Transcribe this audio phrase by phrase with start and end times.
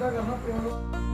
[0.00, 1.07] 那个，他不用了。